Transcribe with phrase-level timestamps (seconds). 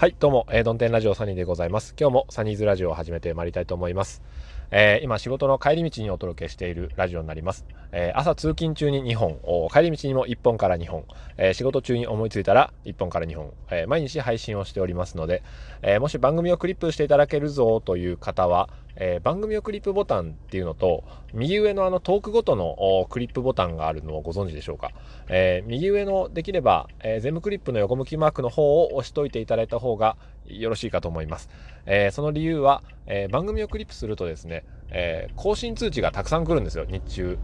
[0.00, 1.94] はい、どうも、えー、ドンテンラジオサニーでございます。
[2.00, 4.22] 今日もサニーズラジオを始めてまいりたいと思います。
[4.70, 7.66] えー、今仕事の帰り道にお届けしているラジオになります。
[7.92, 9.38] えー、朝通勤中に2本、
[9.70, 11.04] 帰り道にも1本から2本、
[11.36, 15.42] え、仕事中に思いついたら1本から2本、え毎日配信をしておりますので、
[15.82, 24.92] えもし番組をクリップしていただけるぞという方は、えー、番組をクリップボタンっていうのと、右上のあのトークごとのクリップボタンがあるのをご存知でしょうか？
[25.28, 30.16] えー、右上のできれば、えー、全部クリップの横向きマークの方を押しといていただいた方が
[30.46, 31.48] よろしいかと思います。
[31.86, 37.38] えその理由は、え番組をクリップするとですね、えー、更新通知がたくさん来るんですよ、日中。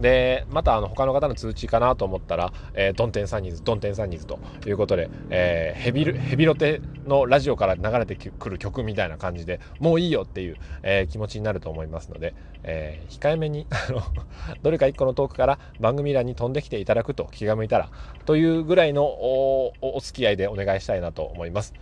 [0.00, 13.66] で、またあの他の方の通知かなと思ったら、えー、ドンテンサニーズ、ドンテンサニーズということで、えー、ヘビヘビロテのラジオから流れてくる曲みたいな感じでもういいよっていう、えー、気持ちになると思いますので、えー、控えめに
[14.62, 17.88] どれか1個のトークから番組欄に飛んできていただくと気が向いたら
[18.26, 21.72] というぐらいのおお付き合いでお願いしたいなと思います。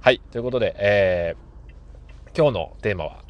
[0.00, 3.29] はい、ということで、えー、今日のテーマは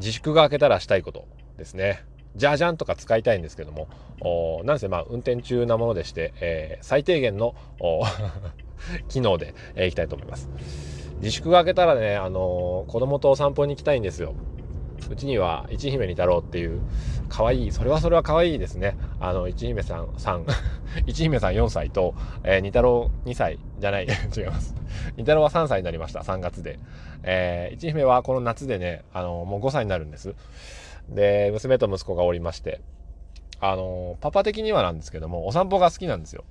[0.00, 2.04] 自粛が明けたらしたいことですね。
[2.36, 3.88] じゃじゃんとか使いたいんですけども、
[4.64, 7.54] なんせまあ運転中なものでして、えー、最低限の
[9.08, 10.48] 機能で、えー、いきたいと思います。
[11.20, 14.34] 自粛が明けたらね、あのー、子供とお散歩に行きたいんですよ。
[15.10, 16.80] うちには一姫に太郎っていう、
[17.28, 18.96] 可愛い、それはそれは可愛いですね。
[19.18, 20.44] あの、一姫さん、3、
[21.06, 22.14] 一姫さん4歳と、
[22.44, 24.74] えー、二太郎2歳じゃない、 違います。
[25.16, 26.78] 二太郎は3歳になりました、3月で。
[27.22, 30.34] えー、一姫はこの夏でね、あの、もう5歳になるんです。
[31.08, 32.80] で、娘と息子がおりまして、
[33.60, 36.44] あの、パパ的にはなんですけども、お散歩が好きなんですよ。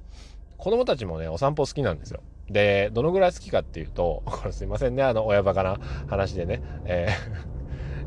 [0.58, 2.22] 子供たちもね、お散歩好きなんですよ。
[2.50, 6.62] で、どのぐらい好きかっていうと、こ れすいませんね、あの、親バカな話でね。
[6.86, 7.08] え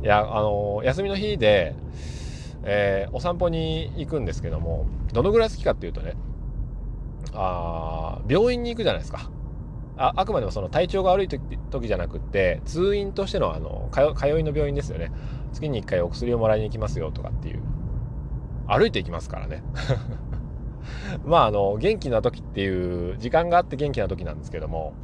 [0.01, 1.75] ー、 いや、あの、休みの日で、
[2.65, 6.15] えー、お散歩に行くんですけども、どのぐらい好きかっていうとね、
[7.34, 9.31] あ病院に行くじゃないですか。
[9.97, 15.12] ああくまでもその体調が悪い時じゃなくて通院としてのあの通いの病院ですよね。
[15.53, 17.62] 月に1回お薬をもらいに行きますよとかっていう。
[18.66, 19.62] 歩いていきますからね。
[21.25, 24.94] まああの元気な時っていう時間があって元気な時なんですけども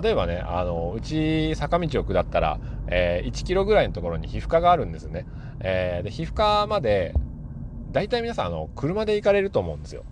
[0.00, 5.26] 例えばねあのうち坂道を下ったら、えー、1キロぐらいのところに皮膚科があるんですね、
[5.60, 7.14] えー、で皮膚科まで
[7.92, 10.04] 大体皆さんあの車で行かれると思うんですよ。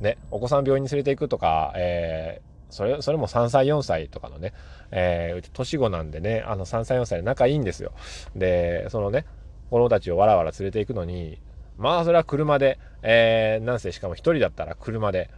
[0.00, 4.52] ねお子さん病院に連れて行くとか、えーそれ、それも3歳、4歳とかのね、
[4.90, 7.92] えー、うち年子なんでね、あの3歳、4歳で仲いいんですよ。
[8.34, 9.24] で、そのね、
[9.70, 11.40] 子供たちをわらわら連れて行くのに、
[11.78, 15.30] まあそれは車で、えー、なんせしかも1人だったら車で、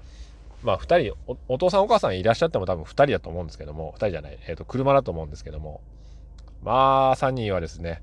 [0.63, 5.83] まあ2人お、お父さんお母さんいらっしゃっても多分2人だと思うんですけども、2人じゃない、えっ、ー、と、車だと思うんですけども、
[6.63, 8.03] まあ3人はですね、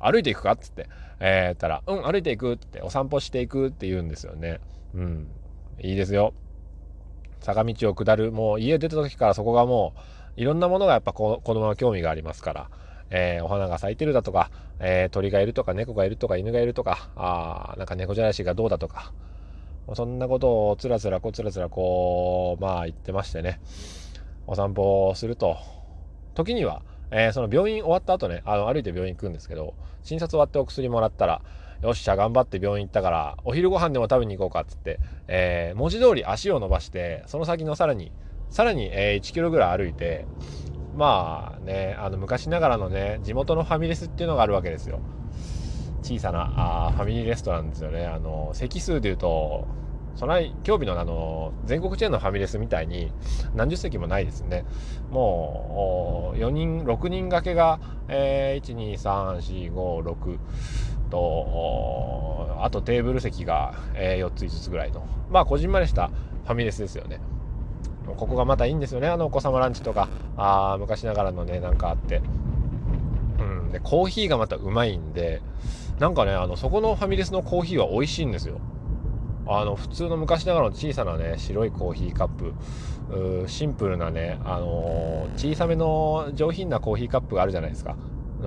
[0.00, 0.88] 歩いていくかっつって、
[1.20, 4.60] えー、ったら、うん、歩いていくって、お散歩していくって言うんですよね。
[4.94, 5.28] うん。
[5.80, 6.34] いいですよ。
[7.44, 9.92] 坂道を下る、もう家出た時からそこがも
[10.36, 12.70] う、いろんなものがやっぱ子供は興味がありますから、
[13.10, 14.50] えー、お花が咲いてるだとか、
[14.80, 19.12] えー、鳥がいるとか、猫がいるとか、犬がいるとか、あなんか猫じゃらしがどうだとか、
[19.92, 23.60] そんなことをつらつらこつらつらこう、まあ言ってましてね、
[24.46, 25.58] お散歩をすると、
[26.34, 31.42] 時には、えー、その病院終わった後ね、あの歩いて病院行くんですけど、診察終わってお薬もらったら、
[31.84, 38.10] よっしゃ、頑張って病院行ったから、お昼ご飯でも食べに行こうかっつって、えー、文字通り足を伸ばして、その先のさらに、
[38.48, 40.24] さらに、えー、1キロぐらい歩いて、
[40.96, 45.00] まあね、あの昔ながらのね、地元のファミレスっていうのがあるわけですよ。
[46.02, 48.06] 小さなあファミリーレストランですよね。
[48.06, 49.66] あの、席数でいうと、
[50.16, 53.12] その興味のあの全国チェーンのファミレスみたいに
[53.54, 54.64] 何十席もないですね。
[55.10, 60.38] もう4人、6人掛けが、えー、1、2、3、4、5、6
[61.14, 66.08] と、あとテーブル席が、え、4つ、5つぐらいの、まあこじんまりした
[66.44, 67.20] ファミレスですよね。
[68.06, 69.08] ここがまたいいんですよね。
[69.08, 72.20] あのお子様ランチとか、あ昔ながらのね、なんかあって。
[73.38, 73.70] うん。
[73.70, 75.40] で、コーヒーがまたうまいんで、
[75.98, 78.58] なんかね、あの、そこのファミレスのコーヒーは美味しいんですよ。
[79.46, 82.54] あの普通の昔ながらの小さなね白いコーヒーカップ
[83.46, 87.96] シンプルなね、あのー、小さめの上品なコーヒーカップがあるじゃないですか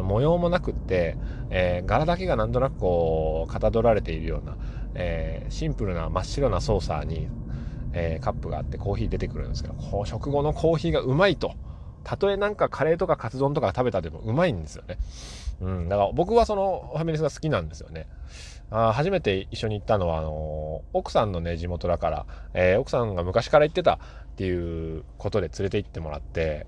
[0.04, 1.18] 模様もなくって、
[1.50, 4.56] えー、柄だけがなんとなくこうかたどられているような、
[4.96, 7.28] えー、シンプルな真っ白なソーサーに、
[7.94, 11.54] えカップがあってコーヒー出てくるんですけどこう食後のコーヒーがうまいと。
[12.08, 14.98] たとえなんかカレーとかカツ丼とか食べたでもうまいんですよね。
[15.60, 18.08] うんだから僕はそのファミレスが好きなんですよね。
[18.70, 26.68] あ初めて一緒に行ったのは、あの奥さんのね、地元だから、えー、奥さんが昔から行ってたっていうことで連れて行ってもらって、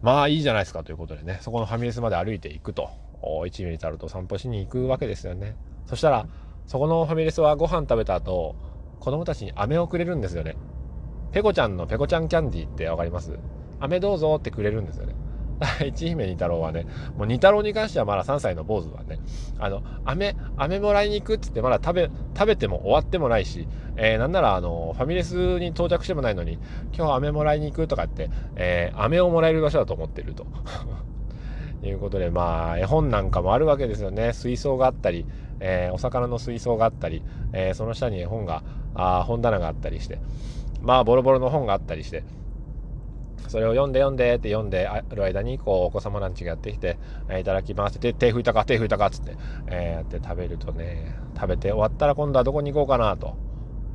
[0.00, 2.90] まあいいじゃないですかということでね、そこのファミレスまで歩いていくと、
[3.22, 5.56] 1ミリたると散歩しに行くわけですよね。
[5.86, 6.28] そしたら、
[6.66, 8.54] そこのファミレスはご飯食べた後、
[9.00, 10.56] 子供たちに飴をくれるんですよね。
[11.32, 13.38] ペコちゃんのペコちゃんキャンディーってわかります？
[13.80, 15.14] 飴どうぞってくれるんですよね。
[15.86, 16.86] 一姫二太郎はね、
[17.16, 19.20] もう二太郎に関してはまだ3歳の坊主はね、
[19.58, 26.58] あの、飴、飴もらいに行くっつってまだ食べ、食べても終わってもないし、えー、なんならあの、ファミレスに到着してもないのに、
[26.96, 30.46] 今日飴もらいに行くとかって、えー、飴をもらえる場所だと思ってると。
[31.82, 34.34] いうことで、まあ、絵本なんかもあるわけですよね。
[34.34, 35.24] 水槽があったり、
[35.60, 37.22] えー、お魚の水槽があったり、
[37.54, 38.62] えー、その下に絵本が、
[38.94, 40.18] あ本棚があったりして、
[40.82, 42.22] まあ、ボロボロの本があったりして、
[43.48, 46.98] それを読んで読んでって読んである間にこうお子様ランチがやってきて、
[47.28, 47.98] え、いただきます。
[47.98, 53.36] って手拭いたか手拭いたかっつって、えー、やって食べるとね食べて終わったら今度はどこに行こうかなと。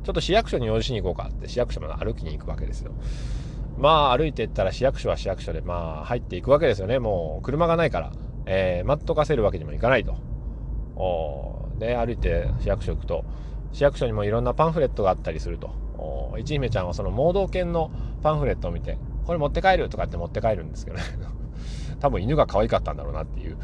[0.04, 2.92] ちょっと市役所に用事しに行こうかって市役所まで歩きに行くわけですよ。
[3.78, 6.98] まあ歩いていったら市役所は市役所でまあ入っていくわけですよね。
[6.98, 8.12] もう車がないから、
[8.46, 10.16] えー、待っとかせるわけにもいかないと。
[10.94, 13.24] おで歩いて市役所行くと
[13.72, 15.86] 市役所にもいろんなパンフレットがあったりすると。
[16.38, 17.90] 一姫ちゃんはその盲導犬の
[18.22, 21.02] パンフレットを見てこれ持って帰るとかって持って帰るんですけどね。
[22.00, 23.56] 多分犬が可愛かったんだろうなっていう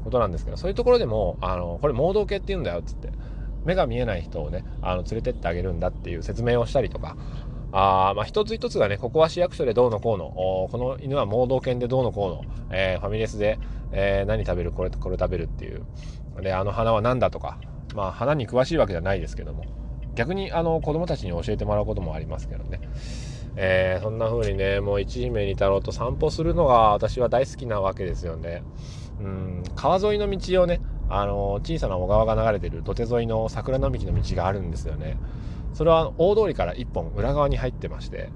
[0.00, 0.56] ことなんですけど。
[0.56, 3.10] そういうところでもあのこれ盲導犬って言うんだよっつって
[3.64, 7.16] 目が見えない人をねあの連れてってあげるんだっていう説明をしたりとか。
[7.74, 10.30] あまあ一つ一つがねここは市役所でどうのこうの。
[10.70, 13.58] この犬は盲導犬でどうのこうの、えー、ファミレスで、
[13.92, 14.72] えー、何食べる？
[14.72, 15.82] これこれ食べるっていう。
[16.42, 17.58] であの花は何だとか。
[17.94, 19.64] まあ花に詳しいわけじゃないですけども。
[20.14, 22.80] 逆にあの子供たちに教えてもらうこともありますけどね。
[23.56, 28.62] えー、そんな風にねもう一姫二太郎と散歩するのが私は大好きなわけですよね。
[29.20, 35.18] うん川沿いの道をねあの小さな小川が流れてる土手沿いの桜並木の道があるんですよね。
[35.74, 38.30] それは大通りから1本裏側に入ってまして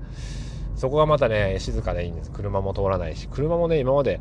[0.74, 4.20] そこがまたね静かでいいんです車も通らないし車もね今まで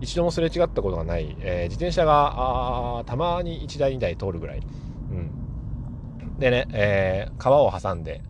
[0.00, 8.20] 一度もすれ違ったことがない、えー、自転車があたまに1台2台通るぐらい、うん、でね、えー、川を挟んで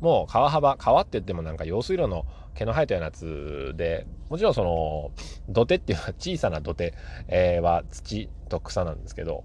[0.00, 2.24] もう川幅川って言ってもなんか用水路の
[2.54, 5.12] 毛の生えたようなやつでもちろんその
[5.48, 6.94] 土手っていうのは小さな土手、
[7.28, 9.44] え、は土と草なんですけど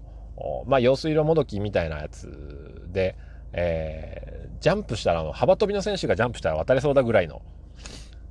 [0.66, 3.16] まあ用水路もどきみたいなやつで、
[3.52, 7.42] えー、ジャンプしたら幅跳びの選手がジャンプしたら渡れそうだぐらいの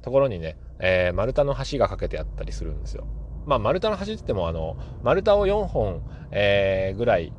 [0.01, 3.07] ところにね、えー、丸太の橋がかけてあったりするんですよ。
[3.45, 6.01] まあ丸太の橋って言ってもあの丸太を4本、
[6.31, 7.33] えー、ぐらい、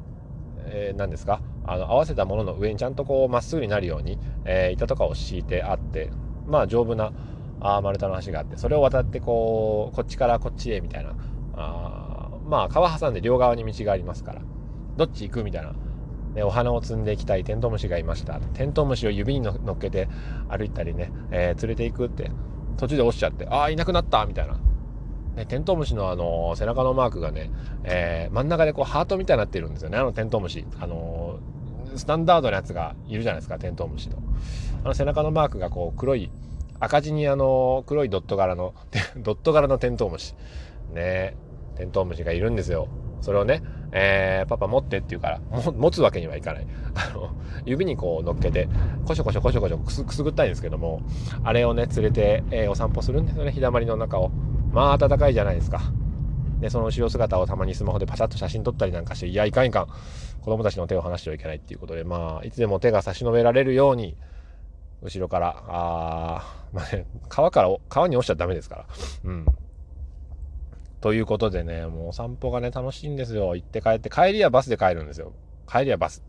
[0.66, 1.40] えー、なんですか？
[1.66, 6.10] あの合わせたものの上にちゃんとこうまっすぐになるように、えー、板とかを敷いてあって
[6.46, 7.12] まあ丈夫な
[7.60, 11.14] あ丸太の橋があってそれを渡ってこうこっちからこっちへみたいな
[11.54, 14.42] あまあ川挟んで両側に道がありますから
[14.96, 15.74] どっち行くみたいな、
[16.34, 18.40] ね、お花を摘んでいきたいテントウムシがいました。
[18.40, 20.08] テントウムシを指に乗っけて
[20.48, 22.30] 歩いたりね、えー、連れていくって
[22.78, 24.58] 途中で落ちちゃってああいなくなったみたいな。
[25.36, 27.50] ね、テントウムシのあの背中のマークがね、
[27.84, 30.64] えー、真ん中でこうハートみたいになってるんですよねあのテントウムシ。
[30.80, 31.38] あの
[31.96, 34.18] スタンダードなやつがいるじゃないですかテントウムシの。
[34.84, 36.30] あの背中のマークがこう黒い
[36.78, 38.74] 赤字にあの黒いドット柄の
[39.16, 40.34] ドット柄のテントウムシ。
[40.92, 41.36] ね。
[41.76, 42.88] テントウムシがいるんですよ。
[43.20, 43.62] それをね、
[43.92, 45.40] えー、パパ持ってって言うから
[45.72, 46.66] 持つわけにはいかない。
[46.94, 47.30] あの
[47.64, 48.68] 指にこう乗っけて
[49.06, 51.02] コショコショコショコショくすくすぐったいんですけども
[51.44, 53.52] あれをね連れて、えー、お散歩するんですよね。
[53.52, 54.30] 日だまりの中を。
[54.72, 55.80] まあ暖かいじゃないですか。
[56.60, 59.88] でその後ろ姿をたまにスマホでパシャッと写真撮ったりなんかしていやいかんいかん
[60.46, 64.16] 子供たちの手を離してはいけないっていうことで、まあ、いつでも手が差し伸べられるように、
[65.02, 68.86] 後ろから、あまあね、川から、川に落ちちゃダメですから。
[69.24, 69.46] うん。
[71.00, 73.56] ということでね、もうお散歩がね、楽しいんですよ。
[73.56, 75.32] 行って帰って、帰りはバスで帰るんですよ。
[75.68, 76.22] 帰りはバス。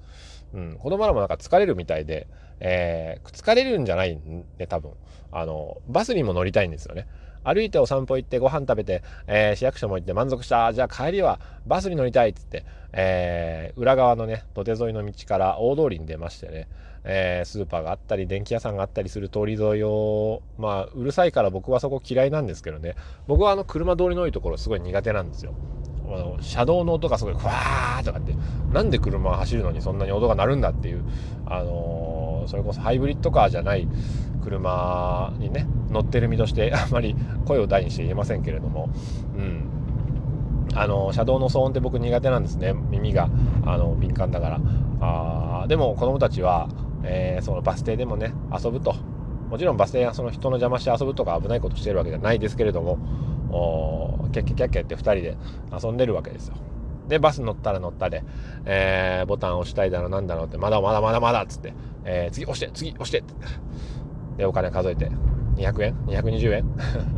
[0.51, 0.77] うん。
[0.79, 2.27] 子供らもなんか疲れるみたいで、
[2.59, 4.19] えー、疲れるんじゃない
[4.57, 4.93] ね、多分。
[5.31, 7.07] あの、バスにも乗りたいんですよね。
[7.47, 10.73] 歩いてお散歩行ってご飯食べて、えー、市役所も行って満足した。
[10.73, 16.67] じゃあ帰りはバスに乗りたいっつって、えー、裏側のね、土手沿いの道から大通りに出ましてね、
[17.05, 22.95] えー、スーパーがあったり、電気屋さんがあったりする通り沿いを、まあ、うるさいから僕はそこ嫌いなんですけどね、
[23.27, 25.53] 僕はあの車通りの多いところすごい苦手なんですよ。
[26.09, 28.33] あの車道の音がすごい、ふわーとかって、
[28.71, 31.03] なんで車が走るのにそんなに音が鳴るんだっていう、
[31.45, 33.87] あの、それこそハイブリッドカーじゃない
[34.43, 38.89] 車にね、乗ってる身として あまり声を大にして言えませんけれども、
[39.37, 39.63] うん。
[40.75, 43.29] あの車道の騒音って僕苦手なんですね耳が。
[43.65, 44.59] あの敏感だから。
[45.01, 46.69] あでも子供たちは、
[47.03, 48.95] えー、そのバス停でもね遊ぶと。
[49.49, 52.97] もちろんバス停はその人の邪魔して遊ぶとか危ないことしてるわけじゃないですけれども
[54.31, 55.37] キャッキャキャッキャって2人で
[55.81, 56.55] 遊んでるわけですよ。
[57.07, 58.23] でバス乗ったら乗ったで、
[58.65, 61.73] えー、ボタン押したいだろなんだろうってまだまだまだまだっつって、
[62.03, 63.33] えー、次押して次押してって。
[64.37, 65.09] でお金数えて
[65.55, 66.65] 200円？220円？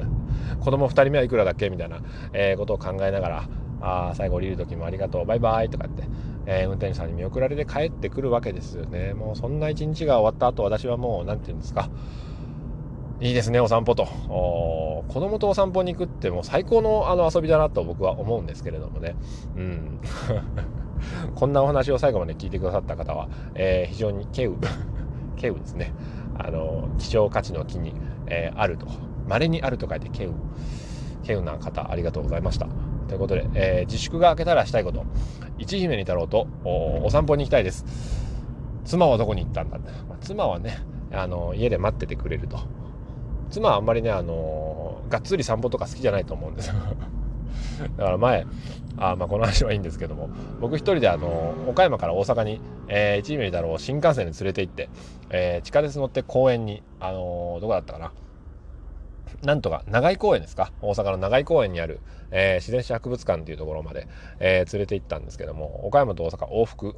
[0.61, 1.69] 子供2人目はいくらだっけ？
[1.71, 1.97] みたいな、
[2.33, 3.49] えー、ことを考えながら
[3.81, 6.03] あ最後降りる時もありがとうバイバイとかって、
[6.51, 9.13] えー、運転手さんに見送られて帰ってくるわけですよね。
[9.13, 11.89] もうそんな一日が終わった後私はもう何て言うんですか。
[13.21, 14.05] いいですねお散歩と。
[14.05, 19.15] 子供とお散歩に行くってもう最高のあの遊びだなと僕は思うんですけれどもね。
[19.57, 19.99] うん。
[21.35, 24.55] こんなお話を最後まで聞いてくださった方は、えー、非常に稀有
[25.35, 25.93] 稀有ですね。
[26.35, 27.93] あの希少価値の木に、
[28.25, 28.87] えー、あると。
[29.27, 30.31] 稀にあると書いて稀有
[31.21, 32.67] 稀有な方ありがとうございました。
[33.09, 35.03] ということで、えー、自粛が明けたらしたいこと。
[35.57, 37.83] 一姫に太郎とお散歩に行きたいです。
[38.85, 39.77] 妻はどこに行ったんだ？
[39.77, 40.79] って、まあ、妻はね
[41.11, 42.59] あの家で待っててくれると。
[43.49, 46.71] 妻はあんまりねあのがっつり散歩とか好きじゃないと思うんです
[47.97, 48.45] だから前
[48.97, 50.29] あまあこの話はいいんですけども。
[50.61, 54.89] 僕一人であの岡山から大阪に、えー、一姫太郎を新幹線で連れて行って、
[55.31, 58.11] えー、地下鉄乗って公園にあのー、どこだったかな？
[59.43, 60.71] なんとか長井公園ですか？
[60.81, 61.99] 大阪の長井公園にある、
[62.31, 64.07] えー、自然史博物館というところまで、
[64.39, 66.95] えー、連れて行ったんですけども岡山と大阪往復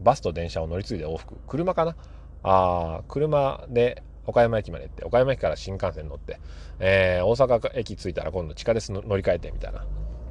[0.00, 1.36] バスと電車を乗り継いで往復。
[1.46, 1.96] 車かな？
[2.42, 6.40] あ車で岡山駅まで行って岡山駅から新幹線乗って、
[6.78, 9.84] えー、大阪駅着いたら今度地下鉄乗り換えてみたいな。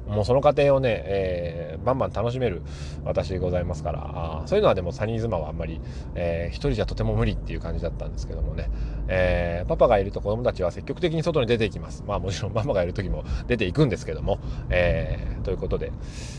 [0.06, 2.62] もうその過程をね、えー、バンバン楽しめる
[3.04, 5.80] 私でございますからあそういうのはでもサニーズマはあんまり、
[6.14, 8.70] えー、一人じゃとても無理っていう感じだったんですけどもね、
[9.08, 14.38] えー、パパがいると子供たちは積極的に外に出ていきますまあもちろんママがいる時も出ていくんですけども、
[14.70, 15.92] えー、ということで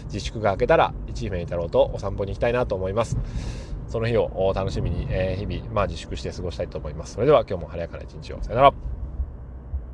[0.05, 3.17] 自粛が明けたら一姫に太郎とお散歩に行きたいなと思います
[3.87, 7.13] その日を楽しみに、えー、日々、まあ、自粛して過ごしたいと思います。
[7.13, 8.39] それでは今日も晴れやかな一日を。
[8.41, 8.94] さよなら。